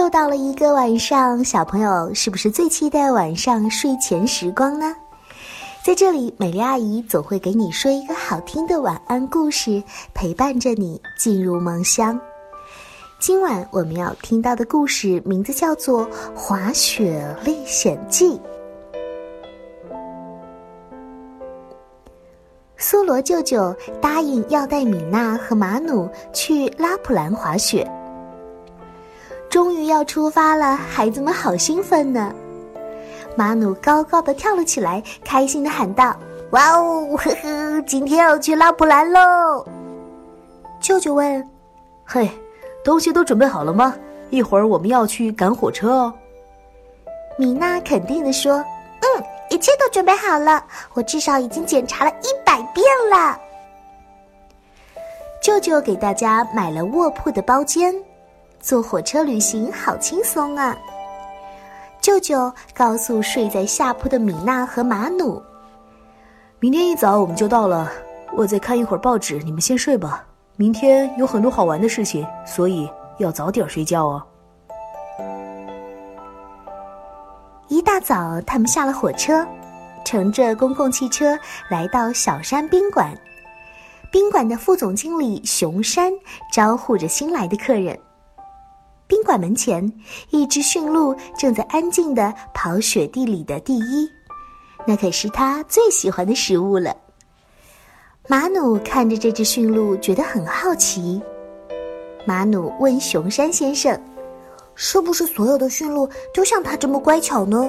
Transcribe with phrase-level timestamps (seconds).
[0.00, 4.96] 又到了一个晚上，小朋友是不是最期待晚上睡前时光呢？
[5.84, 9.82] 在这里，美丽阿姨总会给你说一个好听的晚安故事，
[10.14, 12.18] 陪伴着你进入梦乡。
[13.18, 18.38] 今晚我们要听到的故事名字叫做《滑雪历险记》。
[22.78, 27.86] 苏罗舅舅答应要带米娜和马努去拉普兰滑雪。
[29.50, 32.32] 终于要出发了，孩子们好兴奋呢！
[33.36, 36.16] 马努高高的跳了起来，开心的喊道
[36.52, 39.66] ：“哇哦，呵呵，今天要去拉普兰喽！”
[40.80, 41.44] 舅舅问
[42.06, 42.30] ：“嘿，
[42.84, 43.92] 东西都准备好了吗？
[44.30, 46.14] 一会儿我们要去赶火车哦。”
[47.36, 48.64] 米娜肯定的说
[49.02, 50.64] ：“嗯，一切都准备好了，
[50.94, 53.36] 我至少已经检查了一百遍了。”
[55.42, 57.92] 舅舅给大家买了卧铺的包间。
[58.60, 60.76] 坐火车旅行好轻松啊！
[62.00, 65.42] 舅舅告诉睡在下铺的米娜和马努
[66.60, 67.90] ：“明天一早我们就到了，
[68.34, 70.26] 我再看一会儿报纸，你们先睡吧。
[70.56, 72.86] 明天有很多好玩的事情，所以
[73.18, 74.22] 要早点睡觉哦。”
[77.68, 79.46] 一大早，他们下了火车，
[80.04, 81.38] 乘着公共汽车
[81.70, 83.10] 来到小山宾馆。
[84.10, 86.12] 宾馆的副总经理熊山
[86.52, 87.98] 招呼着新来的客人。
[89.10, 89.92] 宾馆门前，
[90.30, 94.08] 一只驯鹿正在安静地刨雪地里的第一，
[94.86, 96.96] 那可是它最喜欢的食物了。
[98.28, 101.20] 马努看着这只驯鹿，觉得很好奇。
[102.24, 104.00] 马努问熊山先生
[104.76, 107.68] ：“是不是所有的驯鹿都像它这么乖巧呢？”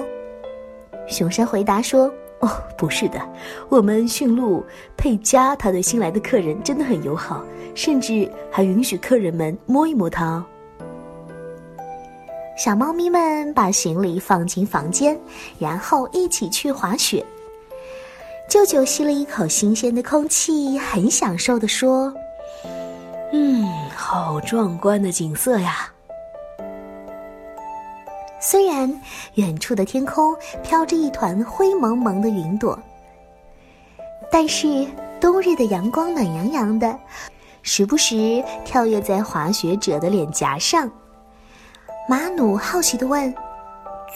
[1.10, 2.04] 熊山回答说
[2.38, 3.20] ：“哦，不是的，
[3.68, 4.64] 我们驯鹿
[4.96, 10.46] 佩加，它对新来的客人真的很友好，甚至还允许客人们摸一摸它哦。”
[12.56, 15.18] 小猫咪们把行李放进房间，
[15.58, 17.24] 然后一起去滑雪。
[18.48, 22.12] 舅舅吸了一口新鲜的空气，很享受地说
[23.32, 25.90] ：“嗯，好壮观的景色呀！
[28.38, 29.00] 虽然
[29.34, 32.78] 远处的天空飘着一团灰蒙蒙的云朵，
[34.30, 34.86] 但是
[35.20, 36.98] 冬日的阳光暖洋洋的，
[37.62, 40.88] 时不时跳跃在滑雪者的脸颊上。”
[42.08, 43.32] 马努好奇的问：“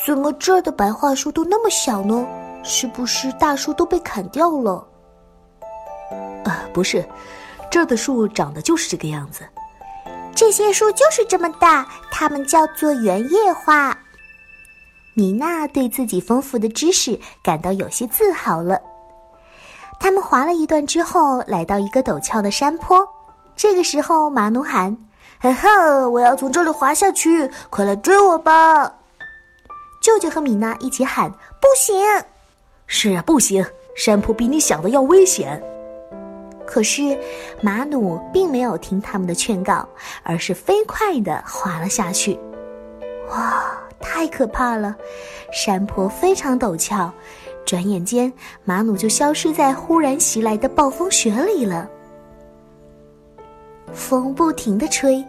[0.05, 2.27] 怎么这儿的白桦树都那么小呢？
[2.63, 4.87] 是不是大树都被砍掉了
[6.45, 7.05] ？”“啊，不是，
[7.71, 9.47] 这儿的树长得就是这个样子。
[10.35, 13.97] 这些树就是这么大，它们叫做圆叶花。”
[15.15, 18.79] 米娜对自己丰富的知识感到有些自豪了。
[19.99, 23.07] 他们滑了一段之后，来到一个陡峭的山坡。
[23.55, 24.95] 这个时候，马努喊。
[25.39, 25.69] 嘿嘿，
[26.07, 28.91] 我要从这里滑下去，快来追我吧！
[30.01, 31.31] 舅舅和米娜一起喊
[31.61, 31.95] ：“不行！”
[32.87, 33.65] 是啊，不行，
[33.95, 35.63] 山坡比你想的要危险。
[36.67, 37.19] 可是
[37.61, 39.87] 马努并没有听他们的劝告，
[40.23, 42.39] 而是飞快的滑了下去。
[43.31, 44.97] 哇，太可怕了！
[45.53, 47.13] 山坡非常陡峭，
[47.65, 48.33] 转眼间
[48.65, 51.89] 马努就消失在忽然袭来的暴风雪里了。
[53.93, 55.25] 风不停的吹，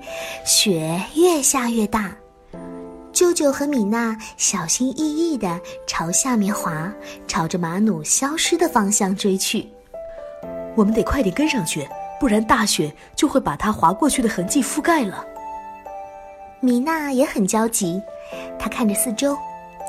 [0.45, 2.16] 雪越下越大。
[3.13, 6.91] 舅舅和米娜小心翼翼地朝下面滑，
[7.28, 9.67] 朝着马努消失的方向追去。
[10.75, 11.88] 我们得快点跟上去，
[12.19, 15.25] 不然大雪就会把它滑过去的痕迹覆盖了。
[16.59, 18.00] 米娜也很焦急，
[18.59, 19.35] 她看着四周，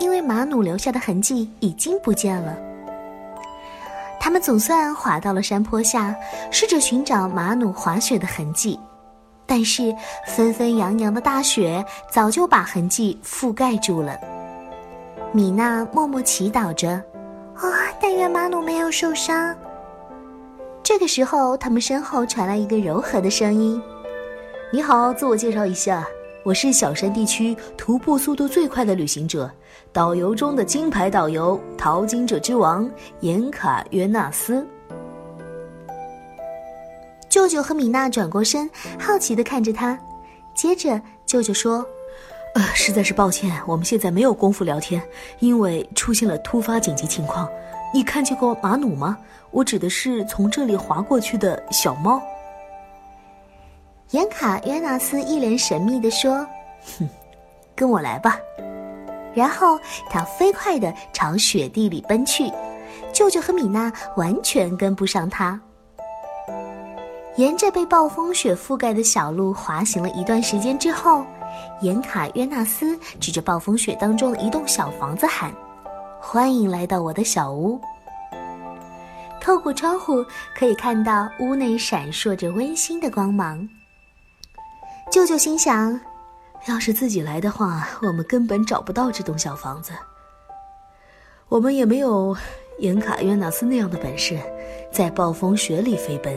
[0.01, 2.57] 因为马努留下的痕迹已经不见了。
[4.21, 6.15] 他们总算滑到了山坡下，
[6.51, 8.79] 试着寻找马努滑雪的痕迹，
[9.47, 9.95] 但是
[10.27, 14.19] 纷纷扬扬的大雪早就把痕迹覆盖住了。
[15.33, 16.91] 米娜默默祈祷着
[17.57, 17.65] ：“啊，
[18.01, 19.55] 但愿马努没有受伤。”
[20.83, 23.81] 这个时候，他们身后传来一个柔和的声音
[24.73, 26.07] ：“你好，自我介绍一下。”
[26.49, 29.51] 我是小山地区徒步速度最快的旅行者，
[29.93, 32.91] 导游中的金牌导游，淘金者之王
[33.21, 34.67] 严卡约纳斯。
[37.29, 38.67] 舅舅和米娜转过身，
[38.99, 40.01] 好奇的看着他。
[40.55, 41.85] 接着，舅舅说
[42.57, 45.03] ：“呃，实在是抱歉，我们现在没有功夫聊天，
[45.41, 47.47] 因为出现了突发紧急情况。
[47.93, 49.19] 你看见过马努吗？
[49.51, 52.19] 我指的是从这里滑过去的小猫。”
[54.11, 56.47] 严卡约纳斯一脸神秘地说
[56.99, 57.09] ：“哼，
[57.77, 58.39] 跟我来吧。”
[59.35, 59.79] 然后
[60.09, 62.51] 他飞快地朝雪地里奔去，
[63.13, 65.61] 舅舅和米娜完全跟不上他。
[67.37, 71.25] 沿着被暴风雪覆盖的小路滑行了一段时间之后，
[71.83, 75.53] 严卡约纳斯指着暴风雪当中的一栋小房子喊
[76.19, 77.79] ：“欢迎来到我的小屋。”
[79.39, 80.25] 透过窗户
[80.57, 83.69] 可以看到屋内闪烁着温馨的光芒。
[85.11, 85.99] 舅舅心想
[86.69, 89.93] ：“要是自己来的话，我们根本找不到这栋小房子。
[91.49, 92.37] 我们也没有
[92.79, 94.39] 严卡约纳斯那样的本事，
[94.93, 96.37] 在暴风雪里飞奔。”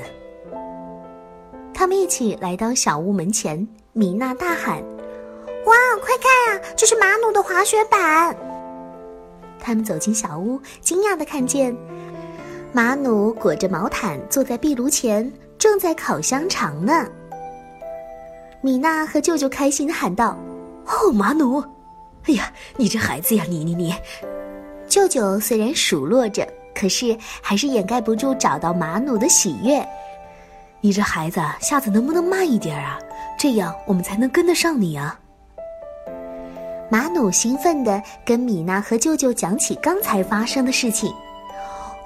[1.74, 4.82] 他们一起来到小屋门前，米娜大喊
[5.66, 8.36] ：“哇，快看啊，这是马努的滑雪板！”
[9.60, 11.76] 他们走进小屋，惊讶的看见
[12.72, 17.06] 马努裹着毛毯坐在壁炉前，正在烤香肠呢。
[18.62, 20.38] 米娜和舅舅开心的喊道
[20.86, 21.60] ：“哦，马努！
[22.28, 23.94] 哎呀，你这孩子呀，你你你！”
[24.88, 29.84] 舅舅虽然数落着，可是还是掩盖不住找到马努的喜悦。
[30.80, 33.00] 你这孩子下次能不能慢一点啊？
[33.40, 35.20] 这样我们才能跟得上你啊！
[36.90, 41.12] 马努兴奋地跟米娜和舅舅讲起刚才发生的事情。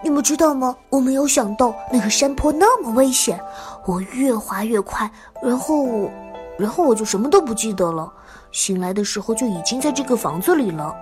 [0.03, 0.77] 你们知道吗？
[0.89, 3.39] 我没有想到那个山坡那么危险，
[3.85, 5.09] 我越滑越快，
[5.41, 6.09] 然后，
[6.57, 8.11] 然后我就什么都不记得了。
[8.51, 10.95] 醒来的时候就已经在这个房子里了。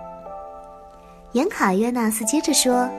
[1.33, 2.89] 严卡约纳斯接着说：“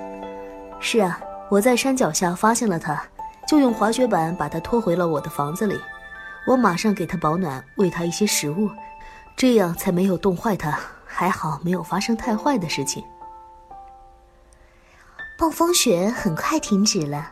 [0.80, 3.02] 是啊，我在山脚下发现了他。”
[3.46, 5.78] 就用滑雪板把它拖回了我的房子里，
[6.46, 8.70] 我马上给它保暖，喂它一些食物，
[9.36, 10.78] 这样才没有冻坏它。
[11.06, 13.04] 还好没有发生太坏的事情。
[15.38, 17.30] 暴风雪很快停止了，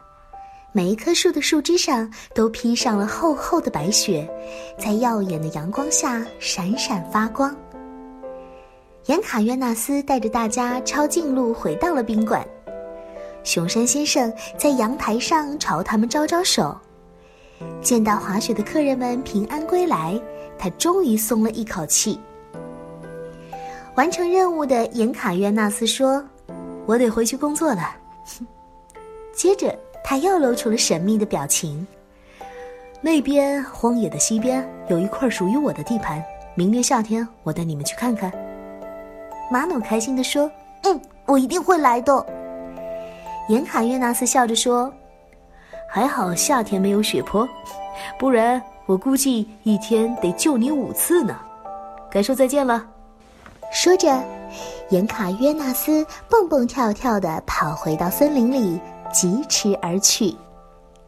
[0.74, 4.26] 每一棵树的树枝上都披上了厚厚的白雪，
[4.78, 7.54] 在耀眼的阳光下闪闪发光。
[9.04, 12.42] 严卡约纳斯带着大家抄近路回到了宾馆。
[13.44, 16.74] 熊山先生在阳台上朝他们招招手，
[17.82, 20.18] 见到滑雪的客人们平安归来，
[20.58, 22.18] 他终于松了一口气。
[23.94, 26.24] 完成任务的严卡约纳斯说
[26.86, 27.94] ：“我得回去工作了。”
[29.34, 31.86] 接着他又露出了神秘的表情。
[33.00, 36.22] 那边荒野的西边有一块属于我的地盘，
[36.54, 38.32] 明年夏天我带你们去看看。
[39.50, 40.50] 马努开心地说
[40.84, 42.24] ：“嗯，我一定会来的。”
[43.48, 44.92] 严卡约纳斯笑着说
[45.90, 47.46] ：“还好夏天没有雪坡，
[48.18, 51.36] 不然我估计一天得救你五次呢。”
[52.08, 52.86] 该说再见了。
[53.72, 54.22] 说着，
[54.90, 58.78] 严卡约纳斯蹦蹦跳跳地跑回到森林里，
[59.12, 60.34] 疾驰而去。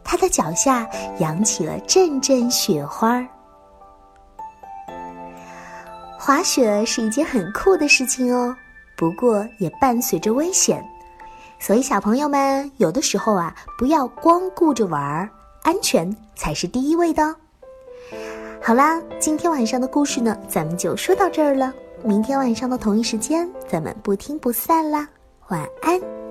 [0.05, 3.27] 他的脚下扬起了阵阵雪花。
[6.19, 8.55] 滑雪是一件很酷的事情哦，
[8.97, 10.83] 不过也伴随着危险。
[11.59, 15.29] 所以，小朋友们，有的时候啊，不要光顾着玩儿，
[15.63, 17.35] 安全才是第一位的。
[18.63, 21.73] 好啦，今天晚上的故事呢，咱们就说到这儿了。
[22.03, 25.09] 明天晚上的同一时间，咱们不听不散啦。
[25.49, 26.24] 晚安。